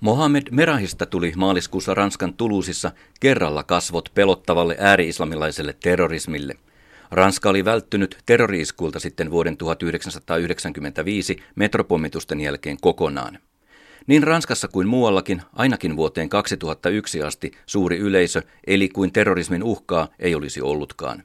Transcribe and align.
Mohamed 0.00 0.42
Merahista 0.50 1.06
tuli 1.06 1.32
maaliskuussa 1.36 1.94
Ranskan 1.94 2.34
Tuluusissa 2.34 2.90
kerralla 3.20 3.64
kasvot 3.64 4.08
pelottavalle 4.14 4.76
ääri-islamilaiselle 4.78 5.76
terrorismille. 5.82 6.54
Ranska 7.10 7.48
oli 7.48 7.64
välttynyt 7.64 8.18
terroriiskulta 8.26 9.00
sitten 9.00 9.30
vuoden 9.30 9.56
1995 9.56 11.36
metropommitusten 11.54 12.40
jälkeen 12.40 12.76
kokonaan. 12.80 13.38
Niin 14.06 14.22
Ranskassa 14.22 14.68
kuin 14.68 14.88
muuallakin, 14.88 15.42
ainakin 15.52 15.96
vuoteen 15.96 16.28
2001 16.28 17.22
asti, 17.22 17.52
suuri 17.66 17.98
yleisö, 17.98 18.42
eli 18.66 18.88
kuin 18.88 19.12
terrorismin 19.12 19.62
uhkaa, 19.62 20.08
ei 20.18 20.34
olisi 20.34 20.60
ollutkaan. 20.62 21.22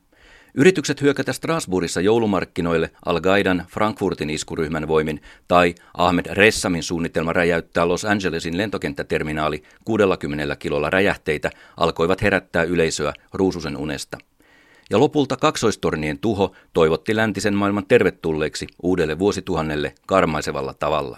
Yritykset 0.56 1.02
hyökätä 1.02 1.34
Strasbourgissa 1.34 2.02
joulumarkkinoille 2.02 2.92
Al-Gaidan 3.06 3.66
Frankfurtin 3.70 4.30
iskuryhmän 4.30 4.88
voimin 4.88 5.22
tai 5.48 5.76
Ahmed 5.98 6.26
Ressamin 6.32 6.84
suunnitelma 6.84 7.34
räjäyttää 7.34 7.88
Los 7.88 8.06
Angelesin 8.06 8.58
lentokenttäterminaali 8.58 9.64
60 9.86 10.56
kilolla 10.56 10.90
räjähteitä 10.90 11.50
alkoivat 11.78 12.22
herättää 12.22 12.64
yleisöä 12.64 13.14
ruususen 13.34 13.78
unesta. 13.78 14.18
Ja 14.90 15.00
lopulta 15.00 15.38
kaksoistornien 15.38 16.20
tuho 16.20 16.56
toivotti 16.74 17.16
läntisen 17.16 17.56
maailman 17.56 17.86
tervetulleeksi 17.88 18.68
uudelle 18.84 19.20
vuosituhannelle 19.20 19.96
karmaisevalla 20.06 20.74
tavalla. 20.74 21.18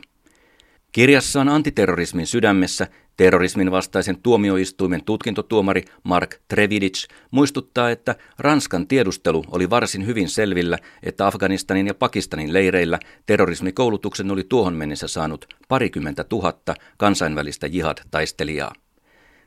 Kirjassaan 0.96 1.50
antiterrorismin 1.50 2.28
sydämessä 2.28 2.88
terrorismin 3.18 3.72
vastaisen 3.72 4.22
tuomioistuimen 4.22 5.04
tutkintotuomari 5.04 5.86
Mark 6.04 6.36
Trevidic 6.48 7.06
muistuttaa, 7.32 7.90
että 7.90 8.16
Ranskan 8.40 8.88
tiedustelu 8.88 9.44
oli 9.52 9.70
varsin 9.70 10.06
hyvin 10.06 10.30
selvillä, 10.30 10.78
että 11.04 11.28
Afganistanin 11.28 11.88
ja 11.88 11.94
Pakistanin 11.94 12.54
leireillä 12.54 13.00
terrorismikoulutuksen 13.26 14.32
oli 14.32 14.44
tuohon 14.44 14.74
mennessä 14.74 15.08
saanut 15.08 15.46
parikymmentä 15.68 16.24
tuhatta 16.24 16.76
kansainvälistä 16.98 17.68
jihad-taistelijaa. 17.68 18.74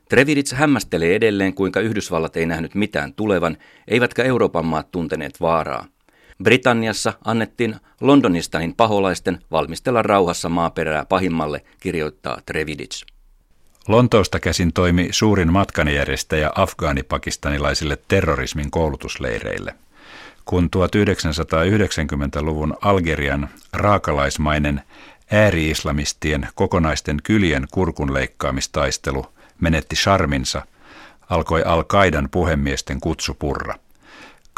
Trevidic 0.09 0.53
hämmästelee 0.53 1.15
edelleen, 1.15 1.55
kuinka 1.55 1.81
Yhdysvallat 1.81 2.37
ei 2.37 2.47
nähnyt 2.47 2.75
mitään 2.75 3.15
tulevan, 3.15 3.57
eivätkä 3.89 4.23
Euroopan 4.23 4.67
maat 4.67 4.91
tunteneet 4.91 5.41
vaaraa. 5.41 5.87
Britanniassa 6.43 7.13
annettiin 7.25 7.77
Londonistanin 8.01 8.75
paholaisten 8.75 9.39
valmistella 9.51 10.03
rauhassa 10.03 10.49
maaperää 10.49 11.05
pahimmalle, 11.05 11.65
kirjoittaa 11.81 12.39
Trevidic. 12.47 13.03
Lontoosta 13.89 14.41
käsin 14.41 14.73
toimi 14.73 15.09
suurin 15.11 15.53
matkanjärjestäjä 15.53 16.51
afgaanipakistanilaisille 16.55 17.99
terrorismin 18.09 18.71
koulutusleireille. 18.71 19.75
Kun 20.45 20.69
1990-luvun 20.77 22.77
Algerian 22.81 23.49
raakalaismainen 23.73 24.83
ääri-islamistien 25.31 26.49
kokonaisten 26.55 27.17
kylien 27.23 27.67
kurkunleikkaamistaistelu 27.73 29.27
menetti 29.61 29.97
charminsa, 29.97 30.63
alkoi 31.31 31.63
Al-Qaidan 31.63 32.29
puhemiesten 32.31 33.01
kutsu 33.01 33.35
purra– 33.35 33.75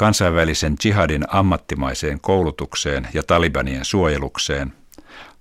kansainvälisen 0.01 0.75
jihadin 0.85 1.25
ammattimaiseen 1.29 2.21
koulutukseen 2.21 3.09
ja 3.15 3.23
talibanien 3.23 3.85
suojelukseen. 3.85 4.73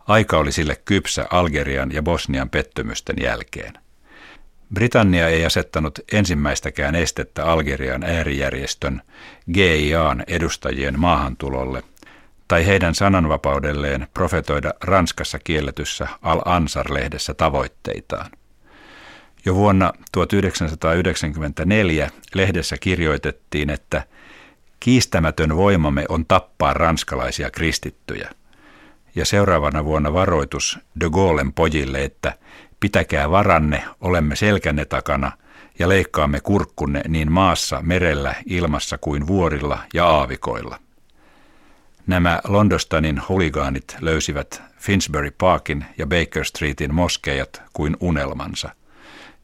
Aika 0.07 0.37
oli 0.37 0.51
sille 0.51 0.75
kypsä 0.85 1.25
Algerian 1.29 1.91
ja 1.91 2.03
Bosnian 2.03 2.49
pettymysten 2.49 3.15
jälkeen. 3.21 3.73
Britannia 4.73 5.27
ei 5.27 5.45
asettanut 5.45 5.99
ensimmäistäkään 6.11 6.95
estettä 6.95 7.45
Algerian 7.45 8.03
äärijärjestön 8.03 9.01
GIAn 9.53 10.23
edustajien 10.27 10.99
maahantulolle 10.99 11.83
tai 12.47 12.65
heidän 12.65 12.95
sananvapaudelleen 12.95 14.07
profetoida 14.13 14.73
Ranskassa 14.83 15.39
kielletyssä 15.39 16.07
Al-Ansar-lehdessä 16.21 17.33
tavoitteitaan. 17.33 18.31
Jo 19.45 19.55
vuonna 19.55 19.93
1994 20.11 22.09
lehdessä 22.33 22.77
kirjoitettiin, 22.77 23.69
että– 23.69 24.03
Kiistämätön 24.79 25.55
voimamme 25.55 26.05
on 26.09 26.25
tappaa 26.25 26.73
ranskalaisia 26.73 27.51
kristittyjä. 27.51 28.29
Ja 29.15 29.25
seuraavana 29.25 29.85
vuonna 29.85 30.13
varoitus 30.13 30.79
de 30.99 31.09
Gaullen 31.09 31.53
pojille, 31.53 32.03
että 32.03 32.33
pitäkää 32.79 33.31
varanne, 33.31 33.83
olemme 34.01 34.35
selkänne 34.35 34.85
takana 34.85 35.31
ja 35.79 35.89
leikkaamme 35.89 36.39
kurkkunne 36.39 37.01
niin 37.07 37.31
maassa, 37.31 37.81
merellä, 37.81 38.35
ilmassa 38.45 38.97
kuin 38.97 39.27
vuorilla 39.27 39.79
ja 39.93 40.07
aavikoilla. 40.07 40.79
Nämä 42.07 42.41
Londostanin 42.47 43.21
huligaanit 43.29 43.97
löysivät 44.01 44.61
Finsbury 44.77 45.31
Parkin 45.31 45.85
ja 45.97 46.07
Baker 46.07 46.45
Streetin 46.45 46.93
moskeijat 46.93 47.61
kuin 47.73 47.97
unelmansa. 47.99 48.69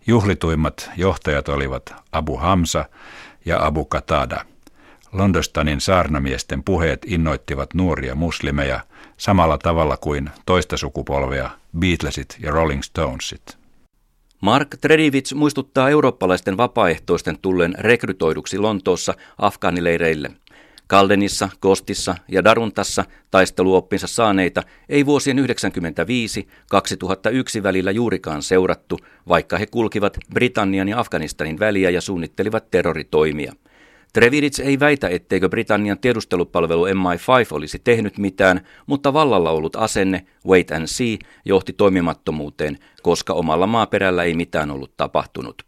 Juhlituimmat 0.07 0.91
johtajat 0.97 1.49
olivat 1.49 1.93
Abu 2.11 2.37
Hamza 2.37 2.85
ja 3.45 3.65
Abu 3.65 3.87
Qatada– 3.95 4.45
Londostanin 5.17 5.81
saarnamiesten 5.81 6.63
puheet 6.63 7.01
innoittivat 7.07 7.73
nuoria 7.73 8.15
muslimeja 8.15 8.79
samalla 9.17 9.57
tavalla 9.57 9.97
kuin 9.97 10.29
toista 10.45 10.77
sukupolvea 10.77 11.49
Beatlesit 11.79 12.37
ja 12.39 12.51
Rolling 12.51 12.81
Stonesit. 12.81 13.57
Mark 14.41 14.67
Tredivits 14.81 15.33
muistuttaa 15.33 15.89
eurooppalaisten 15.89 16.57
vapaaehtoisten 16.57 17.37
tulleen 17.41 17.75
rekrytoiduksi 17.79 18.57
Lontoossa 18.57 19.13
afgaanileireille. 19.37 20.31
Kaldenissa, 20.87 21.49
Kostissa 21.59 22.15
ja 22.27 22.43
Daruntassa 22.43 23.05
taisteluoppinsa 23.31 24.07
saaneita 24.07 24.63
ei 24.89 25.05
vuosien 25.05 25.37
1995-2001 25.37 25.41
välillä 27.63 27.91
juurikaan 27.91 28.43
seurattu, 28.43 28.99
vaikka 29.27 29.57
he 29.57 29.65
kulkivat 29.65 30.17
Britannian 30.33 30.89
ja 30.89 30.99
Afganistanin 30.99 31.59
väliä 31.59 31.89
ja 31.89 32.01
suunnittelivat 32.01 32.71
terroritoimia– 32.71 33.53
Trevidic 34.15 34.59
ei 34.59 34.79
väitä, 34.79 35.07
etteikö 35.07 35.49
Britannian 35.49 35.99
tiedustelupalvelu 35.99 36.85
MI5 36.85 37.47
olisi 37.51 37.79
tehnyt 37.79 38.17
mitään, 38.17 38.61
mutta 38.87 39.13
vallalla 39.13 39.51
ollut 39.51 39.75
asenne 39.75 40.25
wait 40.47 40.71
and 40.71 40.87
see 40.87 41.17
johti 41.45 41.73
toimimattomuuteen, 41.73 42.77
koska 43.01 43.33
omalla 43.33 43.67
maaperällä 43.67 44.23
ei 44.23 44.33
mitään 44.33 44.71
ollut 44.71 44.97
tapahtunut. 44.97 45.63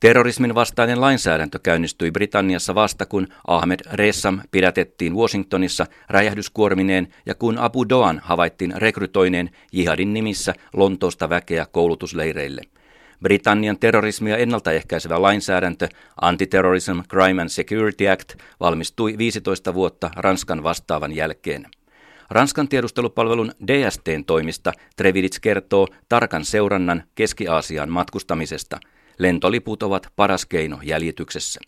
Terrorismin 0.00 0.54
vastainen 0.54 1.00
lainsäädäntö 1.00 1.58
käynnistyi 1.58 2.10
Britanniassa 2.10 2.74
vasta, 2.74 3.06
kun 3.06 3.26
Ahmed 3.46 3.80
Ressam 3.92 4.40
pidätettiin 4.50 5.14
Washingtonissa 5.14 5.86
räjähdyskuormineen 6.08 7.08
ja 7.26 7.34
kun 7.34 7.58
Abu 7.58 7.88
Doan 7.88 8.20
havaittiin 8.24 8.74
rekrytoineen 8.76 9.50
jihadin 9.72 10.14
nimissä 10.14 10.54
Lontoosta 10.76 11.28
väkeä 11.28 11.66
koulutusleireille– 11.72 12.62
Britannian 13.22 13.78
terrorismia 13.78 14.36
ennaltaehkäisevä 14.36 15.22
lainsäädäntö 15.22 15.88
Anti-Terrorism 16.20 17.00
Crime 17.10 17.42
and 17.42 17.48
Security 17.48 18.08
Act 18.08 18.34
valmistui 18.60 19.18
15 19.18 19.74
vuotta 19.74 20.10
Ranskan 20.16 20.62
vastaavan 20.62 21.12
jälkeen. 21.12 21.66
Ranskan 22.30 22.68
tiedustelupalvelun 22.68 23.52
DSTn 23.66 24.24
toimista 24.26 24.72
Trevidits 24.96 25.40
kertoo 25.40 25.86
tarkan 26.08 26.44
seurannan 26.44 27.02
Keski-Aasiaan 27.14 27.88
matkustamisesta. 27.88 28.78
Lentoliput 29.18 29.82
ovat 29.82 30.06
paras 30.16 30.46
keino 30.46 30.78
jäljityksessä. 30.82 31.60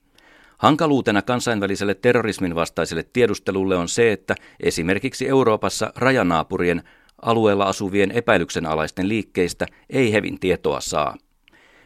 Hankaluutena 0.58 1.22
kansainväliselle 1.22 1.94
terrorismin 1.94 2.54
vastaiselle 2.54 3.04
tiedustelulle 3.12 3.76
on 3.76 3.88
se, 3.88 4.12
että 4.12 4.34
esimerkiksi 4.60 5.28
Euroopassa 5.28 5.92
rajanaapurien 5.96 6.82
alueella 7.22 7.64
asuvien 7.64 8.10
epäilyksenalaisten 8.10 9.08
liikkeistä 9.08 9.66
ei 9.90 10.12
hevin 10.12 10.40
tietoa 10.40 10.80
saa. 10.80 11.16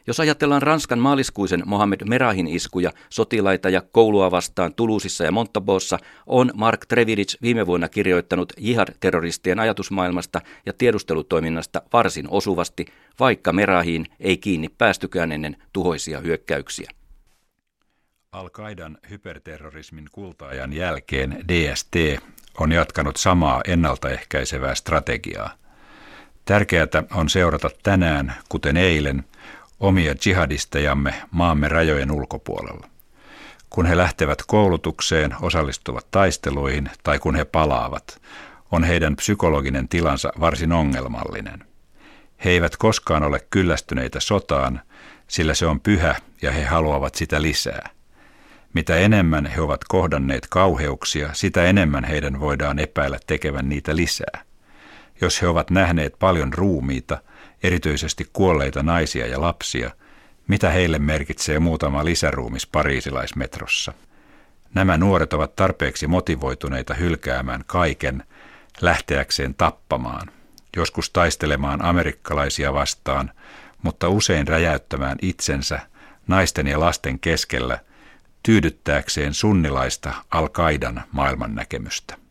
Jos 0.07 0.21
ajatellaan 0.21 0.63
Ranskan 0.63 0.99
maaliskuisen 0.99 1.63
Mohamed 1.67 2.01
Merahin 2.09 2.47
iskuja, 2.47 2.91
sotilaita 3.11 3.69
ja 3.69 3.83
koulua 3.93 4.31
vastaan 4.31 4.75
Tulusissa 4.75 5.25
ja 5.25 5.33
Montaboossa, 5.33 5.99
on 6.27 6.51
Mark 6.55 6.87
Trevidic 6.87 7.35
viime 7.43 7.67
vuonna 7.67 7.89
kirjoittanut 7.89 8.53
jihad-terroristien 8.59 9.59
ajatusmaailmasta 9.59 10.41
ja 10.67 10.73
tiedustelutoiminnasta 10.73 11.83
varsin 11.93 12.29
osuvasti, 12.29 12.87
vaikka 13.21 13.53
Merahiin 13.53 14.07
ei 14.21 14.37
kiinni 14.37 14.69
päästykään 14.69 15.33
ennen 15.33 15.57
tuhoisia 15.73 16.21
hyökkäyksiä. 16.21 16.91
Al-Qaidan 18.33 18.99
hyperterrorismin 19.11 20.09
kultaajan 20.13 20.73
jälkeen 20.73 21.45
DST 21.49 21.95
on 22.61 22.73
jatkanut 22.73 23.17
samaa 23.17 23.61
ennaltaehkäisevää 23.67 24.75
strategiaa. 24.75 25.51
Tärkeää 26.45 26.87
on 27.15 27.29
seurata 27.29 27.71
tänään, 27.83 28.35
kuten 28.49 28.77
eilen, 28.77 29.25
omia 29.81 30.15
jihadistejamme 30.27 31.15
maamme 31.31 31.69
rajojen 31.69 32.11
ulkopuolella. 32.11 32.89
Kun 33.71 33.87
he 33.87 33.97
lähtevät 33.97 34.43
koulutukseen, 34.47 35.35
osallistuvat 35.41 36.07
taisteluihin 36.11 36.91
tai 37.03 37.19
kun 37.19 37.35
he 37.35 37.45
palaavat, 37.45 38.23
on 38.73 38.85
heidän 38.85 39.17
psykologinen 39.17 39.89
tilansa 39.89 40.33
varsin 40.41 40.73
ongelmallinen. 40.73 41.65
He 42.45 42.51
eivät 42.51 42.77
koskaan 42.77 43.23
ole 43.23 43.47
kyllästyneitä 43.51 44.21
sotaan, 44.21 44.81
sillä 45.29 45.55
se 45.55 45.67
on 45.67 45.81
pyhä 45.81 46.15
ja 46.43 46.51
he 46.51 46.65
haluavat 46.65 47.15
sitä 47.15 47.43
lisää. 47.43 47.91
Mitä 48.75 48.97
enemmän 48.97 49.47
he 49.47 49.61
ovat 49.61 49.85
kohdanneet 49.89 50.47
kauheuksia, 50.51 51.31
sitä 51.33 51.65
enemmän 51.65 52.05
heidän 52.05 52.41
voidaan 52.41 52.79
epäillä 52.79 53.19
tekevän 53.27 53.69
niitä 53.69 53.97
lisää. 53.97 54.45
Jos 55.21 55.43
he 55.43 55.49
ovat 55.49 55.71
nähneet 55.71 56.15
paljon 56.19 56.53
ruumiita, 56.53 57.19
erityisesti 57.65 58.31
kuolleita 58.33 58.83
naisia 58.83 59.27
ja 59.27 59.41
lapsia, 59.41 59.91
mitä 60.49 60.71
heille 60.71 60.99
merkitsee 60.99 61.59
muutama 61.59 62.05
lisäruumis 62.05 62.67
pariisilaismetrossa. 62.67 63.93
Nämä 64.75 64.97
nuoret 64.97 65.33
ovat 65.33 65.57
tarpeeksi 65.57 66.07
motivoituneita 66.07 66.95
hylkäämään 66.95 67.65
kaiken, 67.67 68.25
lähteäkseen 68.81 69.55
tappamaan, 69.55 70.31
joskus 70.77 71.11
taistelemaan 71.11 71.85
amerikkalaisia 71.85 72.73
vastaan, 72.73 73.31
mutta 73.83 74.09
usein 74.09 74.49
räjäyttämään 74.49 75.19
itsensä 75.23 75.81
naisten 76.27 76.67
ja 76.67 76.81
lasten 76.81 77.19
keskellä 77.19 77.79
tyydyttääkseen 78.43 79.35
sunnilaista 79.35 80.15
Al-Qaidan 80.31 81.03
maailmannäkemystä. 81.13 82.24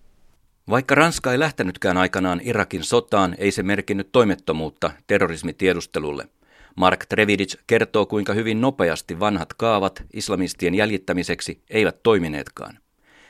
Vaikka 0.69 0.95
Ranska 0.95 1.31
ei 1.31 1.39
lähtenytkään 1.39 1.98
aikanaan 1.98 2.42
Irakin 2.44 2.83
sotaan, 2.83 3.36
ei 3.38 3.51
se 3.51 3.63
merkinnyt 3.63 4.12
toimettomuutta 4.12 4.92
terrorismitiedustelulle. 5.07 6.27
Mark 6.75 7.06
Trevidic 7.06 7.56
kertoo, 7.68 8.06
kuinka 8.06 8.33
hyvin 8.33 8.62
nopeasti 8.62 9.19
vanhat 9.19 9.54
kaavat 9.54 10.04
islamistien 10.13 10.75
jäljittämiseksi 10.75 11.62
eivät 11.69 12.04
toimineetkaan. 12.04 12.80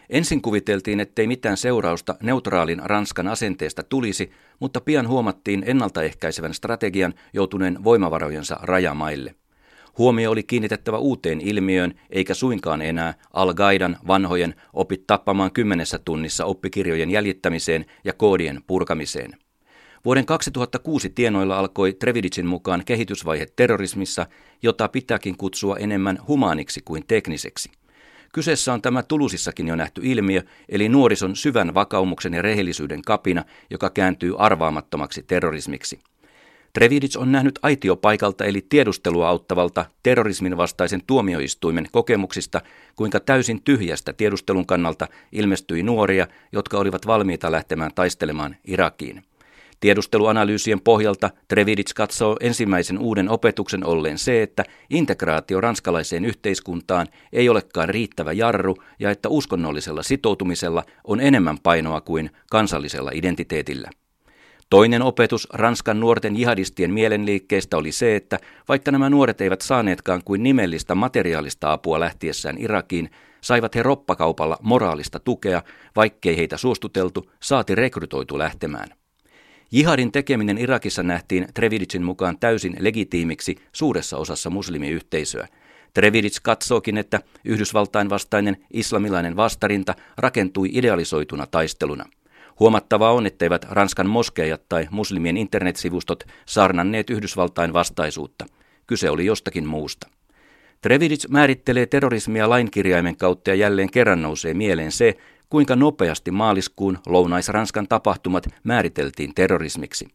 Ensin 0.10 0.42
kuviteltiin, 0.42 1.00
ettei 1.00 1.28
mitään 1.28 1.58
seurausta 1.58 2.16
neutraalin 2.24 2.82
Ranskan 2.84 3.28
asenteesta 3.28 3.84
tulisi, 3.84 4.32
mutta 4.60 4.82
pian 4.82 5.08
huomattiin 5.08 5.64
ennaltaehkäisevän 5.66 6.54
strategian 6.54 7.14
joutuneen 7.34 7.84
voimavarojensa 7.84 8.58
rajamaille. 8.62 9.36
Huomio 9.98 10.32
oli 10.32 10.44
kiinnitettävä 10.44 10.98
uuteen 10.98 11.42
ilmiöön, 11.42 11.94
eikä 12.10 12.34
suinkaan 12.34 12.82
enää 12.82 13.14
Al-Gaidan 13.34 13.98
vanhojen 14.08 14.56
opit 14.74 15.08
tappamaan 15.08 15.52
kymmenessä 15.52 16.00
tunnissa 16.06 16.46
oppikirjojen 16.46 17.12
jäljittämiseen 17.12 17.86
ja 18.04 18.14
koodien 18.14 18.62
purkamiseen. 18.68 19.38
Vuoden 20.06 20.26
2006 20.26 21.10
tienoilla 21.10 21.60
alkoi 21.60 21.94
Trevidicin 21.94 22.46
mukaan 22.46 22.86
kehitysvaihe 22.86 23.48
terrorismissa, 23.56 24.26
jota 24.64 24.88
pitääkin 24.88 25.38
kutsua 25.38 25.78
enemmän 25.78 26.20
humaaniksi 26.28 26.82
kuin 26.86 27.04
tekniseksi. 27.08 27.72
Kyseessä 28.34 28.74
on 28.74 28.82
tämä 28.82 29.04
Tulusissakin 29.04 29.68
jo 29.68 29.76
nähty 29.76 30.02
ilmiö, 30.04 30.42
eli 30.70 30.90
nuorison 30.90 31.36
syvän 31.36 31.74
vakaumuksen 31.74 32.34
ja 32.34 32.42
rehellisyyden 32.42 33.02
kapina, 33.02 33.44
joka 33.70 33.90
kääntyy 33.90 34.36
arvaamattomaksi 34.38 35.24
terrorismiksi. 35.24 36.00
Trevidic 36.74 37.18
on 37.18 37.32
nähnyt 37.32 37.60
aitiopaikalta 37.62 38.46
eli 38.46 38.66
tiedustelua 38.70 39.30
auttavalta 39.30 39.86
terrorismin 40.04 40.58
vastaisen 40.58 41.02
tuomioistuimen 41.08 41.88
kokemuksista, 41.92 42.62
kuinka 42.96 43.20
täysin 43.20 43.62
tyhjästä 43.64 44.14
tiedustelun 44.14 44.66
kannalta 44.66 45.08
ilmestyi 45.32 45.84
nuoria, 45.84 46.28
jotka 46.52 46.78
olivat 46.78 47.08
valmiita 47.08 47.52
lähtemään 47.52 47.92
taistelemaan 47.96 48.56
Irakiin. 48.66 49.24
Tiedusteluanalyysien 49.80 50.82
pohjalta 50.82 51.30
Trevidic 51.48 51.94
katsoo 51.96 52.38
ensimmäisen 52.40 53.00
uuden 53.00 53.30
opetuksen 53.30 53.86
olleen 53.86 54.18
se, 54.18 54.44
että 54.44 54.64
integraatio 54.90 55.62
ranskalaiseen 55.62 56.26
yhteiskuntaan 56.26 57.08
ei 57.34 57.50
olekaan 57.50 57.90
riittävä 57.90 58.34
jarru 58.34 58.78
ja 59.00 59.12
että 59.12 59.30
uskonnollisella 59.30 60.04
sitoutumisella 60.04 60.84
on 61.04 61.22
enemmän 61.22 61.58
painoa 61.64 62.02
kuin 62.02 62.30
kansallisella 62.50 63.12
identiteetillä. 63.14 63.90
Toinen 64.74 65.02
opetus 65.02 65.48
Ranskan 65.54 66.00
nuorten 66.00 66.36
jihadistien 66.36 66.94
mielenliikkeestä 66.94 67.78
oli 67.78 67.92
se, 67.92 68.16
että 68.16 68.40
vaikka 68.68 68.92
nämä 68.92 69.10
nuoret 69.10 69.42
eivät 69.42 69.62
saaneetkaan 69.62 70.22
kuin 70.26 70.44
nimellistä 70.44 70.96
materiaalista 70.96 71.74
apua 71.74 72.00
lähtiessään 72.00 72.58
Irakiin, 72.58 73.10
saivat 73.42 73.76
he 73.76 73.84
roppakaupalla 73.84 74.58
moraalista 74.62 75.20
tukea, 75.20 75.62
vaikkei 75.96 76.38
heitä 76.38 76.58
suostuteltu, 76.58 77.32
saati 77.40 77.76
rekrytoitu 77.76 78.38
lähtemään. 78.38 78.88
Jihadin 79.72 80.12
tekeminen 80.12 80.58
Irakissa 80.58 81.04
nähtiin 81.04 81.48
Trevidicin 81.54 82.04
mukaan 82.04 82.40
täysin 82.40 82.76
legitiimiksi 82.80 83.56
suuressa 83.72 84.18
osassa 84.18 84.50
muslimiyhteisöä. 84.50 85.48
Trevidic 85.94 86.38
katsookin, 86.44 86.98
että 86.98 87.20
Yhdysvaltain 87.46 88.10
vastainen 88.10 88.58
islamilainen 88.74 89.36
vastarinta 89.36 89.96
rakentui 90.18 90.70
idealisoituna 90.74 91.48
taisteluna. 91.48 92.06
Huomattavaa 92.60 93.12
on, 93.12 93.26
etteivät 93.26 93.66
Ranskan 93.70 94.10
moskeijat 94.10 94.70
tai 94.70 94.88
muslimien 94.92 95.38
internetsivustot 95.38 96.24
saarnanneet 96.46 97.10
Yhdysvaltain 97.10 97.74
vastaisuutta. 97.74 98.46
Kyse 98.88 99.10
oli 99.10 99.26
jostakin 99.26 99.68
muusta. 99.68 100.08
Trevidic 100.82 101.30
määrittelee 101.30 101.86
terrorismia 101.86 102.50
lainkirjaimen 102.50 103.18
kautta 103.18 103.50
ja 103.50 103.56
jälleen 103.56 103.92
kerran 103.92 104.22
nousee 104.22 104.54
mieleen 104.54 104.92
se, 104.92 105.18
kuinka 105.50 105.76
nopeasti 105.76 106.32
maaliskuun 106.32 106.98
Lounais-Ranskan 107.08 107.88
tapahtumat 107.88 108.48
määriteltiin 108.64 109.34
terrorismiksi. 109.36 110.08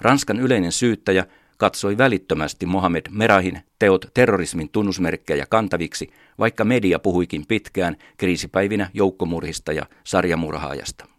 Ranskan 0.00 0.40
yleinen 0.40 0.72
syyttäjä 0.72 1.26
katsoi 1.56 1.98
välittömästi 1.98 2.66
Mohamed 2.66 3.06
Merahin 3.10 3.60
teot 3.78 4.06
terrorismin 4.14 4.68
tunnusmerkkejä 4.68 5.46
kantaviksi, 5.46 6.10
vaikka 6.38 6.64
media 6.64 6.98
puhuikin 6.98 7.46
pitkään 7.46 7.96
kriisipäivinä 8.16 8.90
joukkomurhista 8.94 9.72
ja 9.72 9.86
sarjamurhaajasta. 10.04 11.15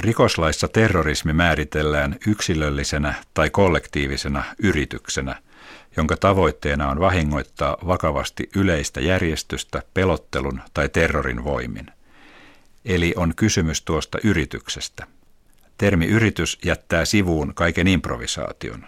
Rikoslaissa 0.00 0.68
terrorismi 0.68 1.32
määritellään 1.32 2.16
yksilöllisenä 2.26 3.14
tai 3.34 3.50
kollektiivisena 3.50 4.44
yrityksenä, 4.58 5.42
jonka 5.96 6.16
tavoitteena 6.16 6.90
on 6.90 7.00
vahingoittaa 7.00 7.76
vakavasti 7.86 8.50
yleistä 8.56 9.00
järjestystä 9.00 9.82
pelottelun 9.94 10.60
tai 10.74 10.88
terrorin 10.88 11.44
voimin– 11.44 11.86
Eli 12.84 13.14
on 13.16 13.32
kysymys 13.36 13.82
tuosta 13.82 14.18
yrityksestä. 14.24 15.06
Termi 15.78 16.06
yritys 16.06 16.58
jättää 16.64 17.04
sivuun 17.04 17.52
kaiken 17.54 17.88
improvisaation. 17.88 18.86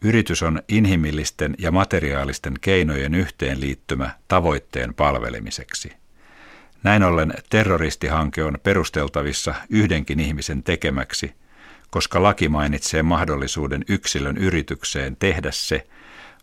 Yritys 0.00 0.42
on 0.42 0.62
inhimillisten 0.68 1.54
ja 1.58 1.70
materiaalisten 1.70 2.54
keinojen 2.60 3.14
yhteenliittymä 3.14 4.10
tavoitteen 4.28 4.94
palvelemiseksi. 4.94 5.92
Näin 6.86 7.02
ollen 7.02 7.32
terroristihanke 7.50 8.44
on 8.44 8.58
perusteltavissa 8.62 9.54
yhdenkin 9.70 10.20
ihmisen 10.20 10.62
tekemäksi, 10.62 11.34
koska 11.90 12.22
laki 12.22 12.48
mainitsee 12.48 13.02
mahdollisuuden 13.02 13.84
yksilön 13.88 14.36
yritykseen 14.36 15.16
tehdä 15.16 15.50
se, 15.50 15.86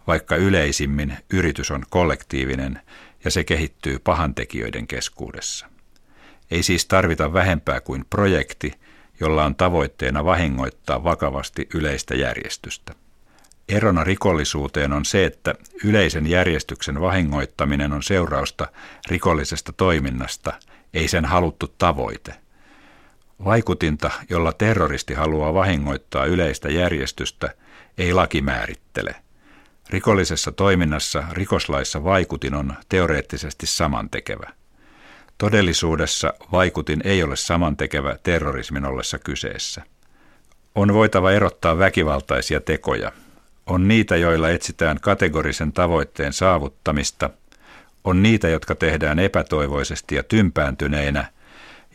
vaikka 0.08 0.36
yleisimmin 0.36 1.18
yritys 1.34 1.72
on 1.72 1.84
kollektiivinen 1.90 2.80
ja 3.26 3.32
se 3.32 3.44
kehittyy 3.44 4.00
pahantekijöiden 4.00 4.88
keskuudessa. 4.88 5.68
Ei 6.52 6.64
siis 6.64 6.86
tarvita 6.86 7.34
vähempää 7.34 7.82
kuin 7.82 8.06
projekti, 8.10 8.74
jolla 9.20 9.46
on 9.46 9.56
tavoitteena 9.56 10.26
vahingoittaa 10.26 11.04
vakavasti 11.04 11.68
yleistä 11.74 12.16
järjestystä. 12.16 12.94
Erona 13.70 14.04
rikollisuuteen 14.04 14.94
on 14.94 15.06
se, 15.06 15.26
että 15.26 15.56
yleisen 15.84 16.28
järjestyksen 16.28 17.02
vahingoittaminen 17.02 17.94
on 17.94 18.04
seurausta 18.04 18.68
rikollisesta 19.08 19.74
toiminnasta, 19.74 20.54
ei 20.94 21.08
sen 21.08 21.26
haluttu 21.26 21.68
tavoite. 21.78 22.36
Vaikutinta, 23.46 24.12
jolla 24.30 24.54
terroristi 24.54 25.14
haluaa 25.14 25.54
vahingoittaa 25.54 26.26
yleistä 26.26 26.70
järjestystä, 26.70 27.50
ei 27.98 28.14
laki 28.14 28.42
määrittele. 28.42 29.16
Rikollisessa 29.90 30.52
toiminnassa 30.52 31.24
rikoslaissa 31.32 32.04
vaikutin 32.04 32.54
on 32.54 32.74
teoreettisesti 32.90 33.66
samantekevä. 33.68 34.50
Todellisuudessa 35.38 36.34
vaikutin 36.52 37.02
ei 37.04 37.24
ole 37.24 37.36
samantekevä 37.36 38.18
terrorismin 38.24 38.86
ollessa 38.86 39.20
kyseessä. 39.20 39.82
On 40.76 40.94
voitava 40.94 41.32
erottaa 41.32 41.78
väkivaltaisia 41.78 42.60
tekoja. 42.60 43.12
On 43.68 43.88
niitä, 43.88 44.16
joilla 44.16 44.50
etsitään 44.50 45.00
kategorisen 45.02 45.74
tavoitteen 45.74 46.34
saavuttamista. 46.34 47.30
On 48.04 48.24
niitä, 48.24 48.50
jotka 48.50 48.76
tehdään 48.76 49.20
epätoivoisesti 49.20 50.16
ja 50.16 50.24
tympääntyneinä. 50.24 51.26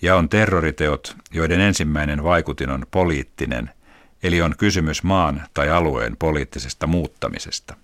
Ja 0.03 0.17
on 0.17 0.29
terroriteot, 0.29 1.17
joiden 1.33 1.61
ensimmäinen 1.61 2.25
vaikutin 2.25 2.71
on 2.71 2.87
poliittinen, 2.91 3.71
eli 4.23 4.43
on 4.43 4.55
kysymys 4.59 5.03
maan 5.03 5.43
tai 5.55 5.71
alueen 5.71 6.17
poliittisesta 6.17 6.87
muuttamisesta. 6.87 7.75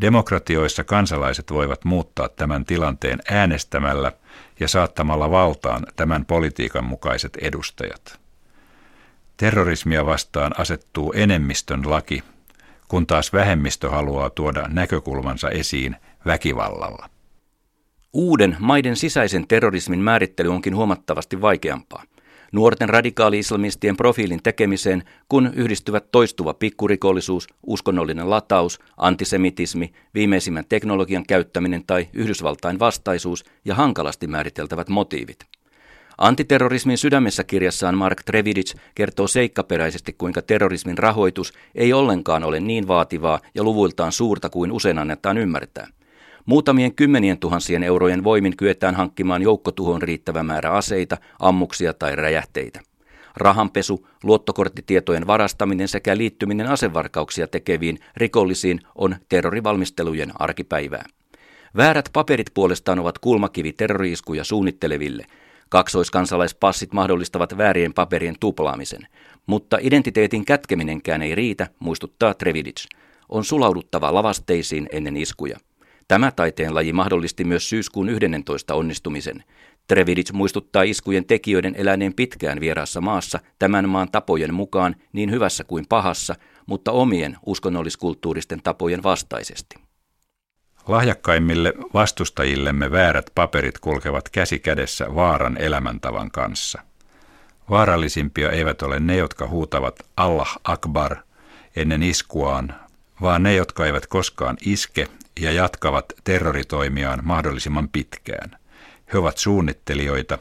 Demokratioissa 0.00 0.84
kansalaiset 0.84 1.52
voivat 1.52 1.84
muuttaa 1.84 2.28
tämän 2.28 2.64
tilanteen 2.64 3.18
äänestämällä 3.30 4.12
ja 4.60 4.68
saattamalla 4.68 5.30
valtaan 5.30 5.86
tämän 5.96 6.24
politiikan 6.24 6.84
mukaiset 6.84 7.36
edustajat. 7.36 8.20
Terrorismia 9.36 10.06
vastaan 10.06 10.52
asettuu 10.58 11.12
enemmistön 11.12 11.90
laki, 11.90 12.22
kun 12.88 13.06
taas 13.06 13.32
vähemmistö 13.32 13.90
haluaa 13.90 14.30
tuoda 14.30 14.68
näkökulmansa 14.68 15.50
esiin 15.50 15.96
väkivallalla. 16.26 17.10
Uuden 18.12 18.56
maiden 18.60 18.96
sisäisen 18.96 19.48
terrorismin 19.48 20.00
määrittely 20.00 20.48
onkin 20.48 20.76
huomattavasti 20.76 21.40
vaikeampaa 21.40 22.04
nuorten 22.54 22.88
radikaali-islamistien 22.88 23.96
profiilin 23.96 24.42
tekemiseen, 24.42 25.02
kun 25.28 25.50
yhdistyvät 25.54 26.10
toistuva 26.10 26.54
pikkurikollisuus, 26.54 27.46
uskonnollinen 27.66 28.30
lataus, 28.30 28.80
antisemitismi, 28.96 29.92
viimeisimmän 30.14 30.64
teknologian 30.68 31.26
käyttäminen 31.26 31.84
tai 31.86 32.08
Yhdysvaltain 32.12 32.78
vastaisuus 32.78 33.44
ja 33.64 33.74
hankalasti 33.74 34.26
määriteltävät 34.26 34.88
motiivit. 34.88 35.38
Antiterrorismin 36.18 36.98
sydämessä 36.98 37.44
kirjassaan 37.44 37.98
Mark 37.98 38.22
Trevidic 38.22 38.74
kertoo 38.94 39.26
seikkaperäisesti, 39.26 40.12
kuinka 40.12 40.42
terrorismin 40.42 40.98
rahoitus 40.98 41.52
ei 41.74 41.92
ollenkaan 41.92 42.44
ole 42.44 42.60
niin 42.60 42.88
vaativaa 42.88 43.40
ja 43.54 43.62
luvuiltaan 43.62 44.12
suurta 44.12 44.50
kuin 44.50 44.72
usein 44.72 44.98
annetaan 44.98 45.38
ymmärtää. 45.38 45.86
Muutamien 46.46 46.94
kymmenien 46.94 47.38
tuhansien 47.38 47.82
eurojen 47.82 48.24
voimin 48.24 48.56
kyetään 48.56 48.94
hankkimaan 48.94 49.42
joukkotuhon 49.42 50.02
riittävä 50.02 50.42
määrä 50.42 50.70
aseita, 50.70 51.16
ammuksia 51.40 51.92
tai 51.92 52.16
räjähteitä. 52.16 52.80
Rahanpesu, 53.36 54.06
luottokorttitietojen 54.22 55.26
varastaminen 55.26 55.88
sekä 55.88 56.16
liittyminen 56.16 56.66
asevarkauksia 56.66 57.46
tekeviin 57.48 57.98
rikollisiin 58.16 58.80
on 58.94 59.16
terrorivalmistelujen 59.28 60.32
arkipäivää. 60.34 61.04
Väärät 61.76 62.10
paperit 62.12 62.50
puolestaan 62.54 62.98
ovat 62.98 63.18
kulmakivi 63.18 63.72
terroriiskuja 63.72 64.44
suunnitteleville. 64.44 65.26
Kaksoiskansalaispassit 65.68 66.92
mahdollistavat 66.92 67.58
väärien 67.58 67.94
paperien 67.94 68.36
tuplaamisen. 68.40 69.06
Mutta 69.46 69.78
identiteetin 69.80 70.44
kätkeminenkään 70.44 71.22
ei 71.22 71.34
riitä, 71.34 71.66
muistuttaa 71.78 72.34
Trevidic. 72.34 72.84
On 73.28 73.44
sulauduttava 73.44 74.14
lavasteisiin 74.14 74.88
ennen 74.92 75.16
iskuja. 75.16 75.58
Tämä 76.08 76.32
taiteen 76.32 76.74
laji 76.74 76.92
mahdollisti 76.92 77.44
myös 77.44 77.68
syyskuun 77.68 78.08
11 78.08 78.74
onnistumisen. 78.74 79.44
Trevidic 79.88 80.32
muistuttaa 80.32 80.82
iskujen 80.82 81.24
tekijöiden 81.24 81.74
eläneen 81.76 82.14
pitkään 82.14 82.60
vieraassa 82.60 83.00
maassa 83.00 83.40
tämän 83.58 83.88
maan 83.88 84.10
tapojen 84.10 84.54
mukaan 84.54 84.96
niin 85.12 85.30
hyvässä 85.30 85.64
kuin 85.64 85.86
pahassa, 85.88 86.34
mutta 86.66 86.92
omien 86.92 87.36
uskonnolliskulttuuristen 87.46 88.62
tapojen 88.62 89.02
vastaisesti. 89.02 89.83
Lahjakkaimmille 90.88 91.72
vastustajillemme 91.94 92.90
väärät 92.90 93.30
paperit 93.34 93.78
kulkevat 93.78 94.28
käsi 94.28 94.58
kädessä 94.58 95.14
vaaran 95.14 95.56
elämäntavan 95.56 96.30
kanssa. 96.30 96.82
Vaarallisimpia 97.70 98.50
eivät 98.50 98.82
ole 98.82 99.00
ne, 99.00 99.16
jotka 99.16 99.48
huutavat 99.48 99.98
Allah 100.16 100.58
Akbar 100.64 101.16
ennen 101.76 102.02
iskuaan, 102.02 102.74
vaan 103.22 103.42
ne, 103.42 103.54
jotka 103.54 103.86
eivät 103.86 104.06
koskaan 104.06 104.56
iske 104.60 105.08
ja 105.40 105.52
jatkavat 105.52 106.04
terroritoimiaan 106.24 107.20
mahdollisimman 107.22 107.88
pitkään. 107.88 108.50
He 109.12 109.18
ovat 109.18 109.38
suunnittelijoita, 109.38 110.38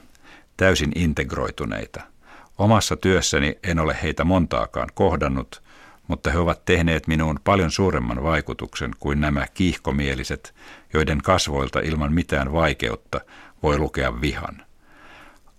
täysin 0.58 0.92
integroituneita. 0.96 2.02
Omassa 2.58 2.96
työssäni 2.96 3.58
en 3.64 3.80
ole 3.80 3.98
heitä 4.04 4.24
montaakaan 4.24 4.90
kohdannut, 4.94 5.63
mutta 6.08 6.32
he 6.32 6.38
ovat 6.38 6.66
tehneet 6.66 7.08
minuun 7.08 7.40
paljon 7.44 7.72
suuremman 7.72 8.24
vaikutuksen 8.24 8.92
kuin 9.00 9.22
nämä 9.22 9.48
kiihkomieliset, 9.54 10.56
joiden 10.94 11.22
kasvoilta 11.22 11.80
ilman 11.80 12.14
mitään 12.14 12.54
vaikeutta 12.54 13.22
voi 13.64 13.78
lukea 13.78 14.22
vihan. 14.22 14.66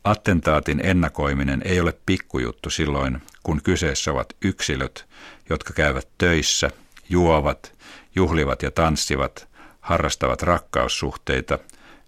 Attentaatin 0.04 0.80
ennakoiminen 0.84 1.62
ei 1.64 1.80
ole 1.80 1.94
pikkujuttu 2.06 2.70
silloin, 2.70 3.22
kun 3.42 3.62
kyseessä 3.62 4.12
ovat 4.12 4.36
yksilöt, 4.42 5.06
jotka 5.50 5.72
käyvät 5.72 6.08
töissä, 6.18 6.70
juovat, 7.08 7.72
juhlivat 8.14 8.62
ja 8.62 8.70
tanssivat, 8.70 9.48
harrastavat 9.80 10.42
rakkaussuhteita 10.42 11.58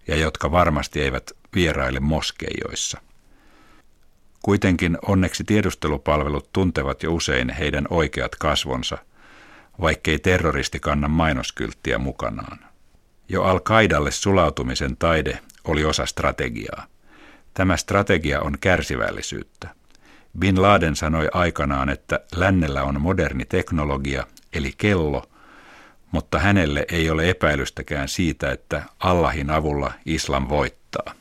ja 0.07 0.15
jotka 0.15 0.51
varmasti 0.51 1.01
eivät 1.01 1.31
vieraile 1.55 1.99
moskeijoissa. 1.99 3.01
Kuitenkin 4.43 4.97
onneksi 5.07 5.43
tiedustelupalvelut 5.43 6.49
tuntevat 6.53 7.03
jo 7.03 7.13
usein 7.13 7.49
heidän 7.49 7.87
oikeat 7.89 8.35
kasvonsa, 8.35 8.97
vaikkei 9.81 10.19
terroristi 10.19 10.79
kanna 10.79 11.07
mainoskylttiä 11.07 11.97
mukanaan. 11.97 12.59
Jo 13.29 13.43
Al-Qaidalle 13.43 14.11
sulautumisen 14.11 14.97
taide 14.97 15.39
oli 15.63 15.85
osa 15.85 16.05
strategiaa. 16.05 16.85
Tämä 17.53 17.77
strategia 17.77 18.41
on 18.41 18.57
kärsivällisyyttä. 18.61 19.69
Bin 20.39 20.61
Laden 20.61 20.95
sanoi 20.95 21.29
aikanaan, 21.33 21.89
että 21.89 22.19
lännellä 22.35 22.83
on 22.83 23.01
moderni 23.01 23.45
teknologia, 23.45 24.23
eli 24.53 24.73
kello, 24.77 25.23
mutta 26.11 26.39
hänelle 26.39 26.85
ei 26.91 27.09
ole 27.09 27.29
epäilystäkään 27.29 28.07
siitä, 28.07 28.51
että 28.51 28.83
Allahin 28.99 29.49
avulla 29.49 29.91
islam 30.05 30.49
voittaa. 30.49 31.13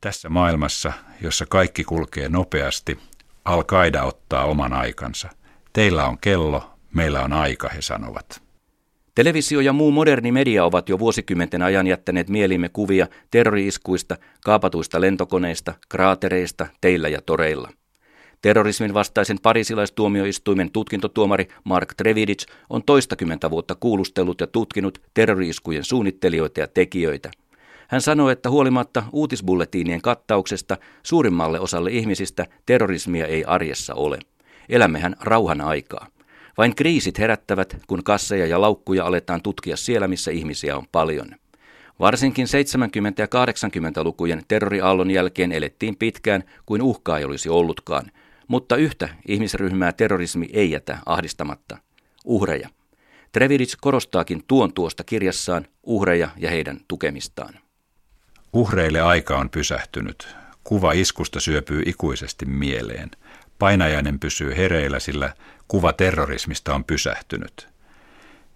Tässä 0.00 0.28
maailmassa, 0.28 0.92
jossa 1.20 1.46
kaikki 1.48 1.84
kulkee 1.84 2.28
nopeasti, 2.28 2.98
Al-Qaida 3.44 4.02
ottaa 4.02 4.44
oman 4.44 4.72
aikansa. 4.72 5.28
Teillä 5.72 6.06
on 6.06 6.18
kello, 6.18 6.70
meillä 6.94 7.22
on 7.22 7.32
aika, 7.32 7.68
he 7.68 7.82
sanovat. 7.82 8.42
Televisio 9.14 9.60
ja 9.60 9.72
muu 9.72 9.90
moderni 9.90 10.32
media 10.32 10.64
ovat 10.64 10.88
jo 10.88 10.98
vuosikymmenten 10.98 11.62
ajan 11.62 11.86
jättäneet 11.86 12.28
mielimme 12.28 12.68
kuvia 12.68 13.06
terroriiskuista, 13.30 14.16
kaapatuista 14.44 15.00
lentokoneista, 15.00 15.74
kraatereista, 15.88 16.66
teillä 16.80 17.08
ja 17.08 17.22
toreilla. 17.22 17.70
Terrorismin 18.42 18.94
vastaisen 18.94 19.38
parisilaistuomioistuimen 19.42 20.70
tutkintotuomari 20.70 21.48
Mark 21.64 21.94
Trevidic 21.94 22.44
on 22.70 22.82
toistakymmentä 22.82 23.50
vuotta 23.50 23.74
kuulustellut 23.74 24.40
ja 24.40 24.46
tutkinut 24.46 25.02
terroriiskujen 25.14 25.84
suunnittelijoita 25.84 26.60
ja 26.60 26.66
tekijöitä– 26.66 27.30
hän 27.88 28.00
sanoi, 28.00 28.32
että 28.32 28.50
huolimatta 28.50 29.02
uutisbullettiinien 29.12 30.02
kattauksesta 30.02 30.76
suurimmalle 31.02 31.60
osalle 31.60 31.90
ihmisistä 31.90 32.46
terrorismia 32.66 33.26
ei 33.26 33.44
arjessa 33.44 33.94
ole. 33.94 34.18
Elämmehän 34.68 35.16
rauhan 35.20 35.60
aikaa. 35.60 36.06
Vain 36.58 36.74
kriisit 36.74 37.18
herättävät, 37.18 37.76
kun 37.86 38.04
kasseja 38.04 38.46
ja 38.46 38.60
laukkuja 38.60 39.04
aletaan 39.04 39.42
tutkia 39.42 39.76
siellä, 39.76 40.08
missä 40.08 40.30
ihmisiä 40.30 40.76
on 40.76 40.86
paljon. 40.92 41.28
Varsinkin 42.00 42.46
70- 42.46 42.50
ja 43.18 43.26
80-lukujen 43.26 44.42
terroriaallon 44.48 45.10
jälkeen 45.10 45.52
elettiin 45.52 45.96
pitkään 45.96 46.44
kuin 46.66 46.82
uhkaa 46.82 47.18
ei 47.18 47.24
olisi 47.24 47.48
ollutkaan, 47.48 48.10
mutta 48.48 48.76
yhtä 48.76 49.08
ihmisryhmää 49.28 49.92
terrorismi 49.92 50.48
ei 50.52 50.70
jätä 50.70 50.98
ahdistamatta. 51.06 51.78
Uhreja. 52.24 52.68
Trevidic 53.32 53.74
korostaakin 53.80 54.42
tuon 54.46 54.72
tuosta 54.72 55.04
kirjassaan 55.04 55.66
uhreja 55.82 56.28
ja 56.36 56.50
heidän 56.50 56.80
tukemistaan. 56.88 57.54
Uhreille 58.52 59.00
aika 59.00 59.36
on 59.36 59.50
pysähtynyt. 59.50 60.36
Kuva 60.64 60.92
iskusta 60.92 61.40
syöpyy 61.40 61.82
ikuisesti 61.86 62.46
mieleen. 62.46 63.10
Painajainen 63.58 64.18
pysyy 64.18 64.56
hereillä, 64.56 65.00
sillä 65.00 65.34
kuva 65.68 65.92
terrorismista 65.92 66.74
on 66.74 66.84
pysähtynyt. 66.84 67.68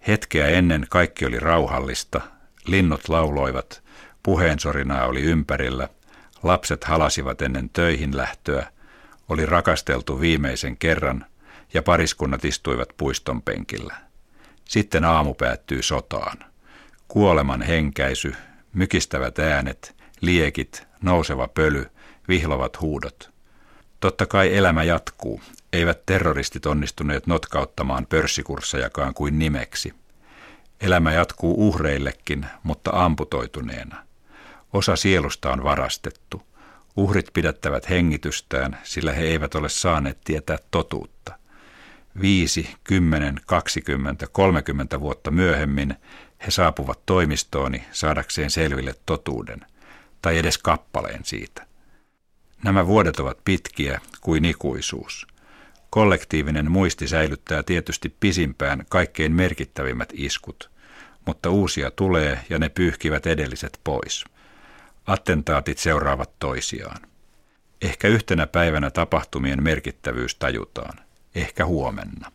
Hetkeä 0.07 0.47
ennen 0.47 0.85
kaikki 0.89 1.25
oli 1.25 1.39
rauhallista, 1.39 2.21
linnut 2.67 3.09
lauloivat, 3.09 3.83
puheensorinaa 4.23 5.05
oli 5.05 5.21
ympärillä, 5.21 5.89
lapset 6.43 6.83
halasivat 6.83 7.41
ennen 7.41 7.69
töihin 7.69 8.17
lähtöä, 8.17 8.67
oli 9.29 9.45
rakasteltu 9.45 10.21
viimeisen 10.21 10.77
kerran 10.77 11.25
ja 11.73 11.81
pariskunnat 11.81 12.45
istuivat 12.45 12.89
puiston 12.97 13.41
penkillä. 13.41 13.95
Sitten 14.65 15.03
aamu 15.03 15.33
päättyy 15.33 15.81
sotaan. 15.83 16.37
Kuoleman 17.07 17.61
henkäisy 17.61 18.35
mykistävät 18.73 19.39
äänet, 19.39 19.95
liekit, 20.21 20.87
nouseva 21.01 21.47
pöly, 21.47 21.89
vihlovat 22.27 22.81
huudot. 22.81 23.31
Totta 23.99 24.25
kai 24.25 24.57
elämä 24.57 24.83
jatkuu, 24.83 25.41
eivät 25.73 26.05
terroristit 26.05 26.65
onnistuneet 26.65 27.27
notkauttamaan 27.27 28.05
pörssikurssejakaan 28.05 29.13
kuin 29.13 29.39
nimeksi. 29.39 29.93
Elämä 30.81 31.13
jatkuu 31.13 31.67
uhreillekin, 31.67 32.45
mutta 32.63 32.91
amputoituneena. 32.93 34.05
Osa 34.73 34.95
sielusta 34.95 35.51
on 35.51 35.63
varastettu. 35.63 36.41
Uhrit 36.95 37.27
pidättävät 37.33 37.89
hengitystään, 37.89 38.77
sillä 38.83 39.11
he 39.11 39.23
eivät 39.23 39.55
ole 39.55 39.69
saaneet 39.69 40.17
tietää 40.23 40.57
totuutta. 40.71 41.35
Viisi, 42.21 42.75
kymmenen, 42.83 43.35
kaksikymmentä, 43.45 44.27
kolmekymmentä 44.31 44.99
vuotta 44.99 45.31
myöhemmin 45.31 45.95
he 46.45 46.51
saapuvat 46.51 47.05
toimistooni 47.05 47.83
saadakseen 47.91 48.51
selville 48.51 48.95
totuuden, 49.05 49.65
tai 50.21 50.37
edes 50.37 50.57
kappaleen 50.57 51.25
siitä. 51.25 51.65
Nämä 52.63 52.87
vuodet 52.87 53.19
ovat 53.19 53.37
pitkiä 53.45 54.01
kuin 54.21 54.45
ikuisuus. 54.45 55.27
Kollektiivinen 55.89 56.71
muisti 56.71 57.07
säilyttää 57.07 57.63
tietysti 57.63 58.15
pisimpään 58.19 58.85
kaikkein 58.89 59.31
merkittävimmät 59.31 60.09
iskut, 60.13 60.71
mutta 61.25 61.49
uusia 61.49 61.91
tulee 61.91 62.39
ja 62.49 62.59
ne 62.59 62.69
pyyhkivät 62.69 63.25
edelliset 63.25 63.79
pois. 63.83 64.25
Attentaatit 65.05 65.77
seuraavat 65.77 66.39
toisiaan. 66.39 67.01
Ehkä 67.81 68.07
yhtenä 68.07 68.47
päivänä 68.47 68.91
tapahtumien 68.91 69.63
merkittävyys 69.63 70.35
tajutaan, 70.35 70.99
ehkä 71.35 71.65
huomenna. 71.65 72.31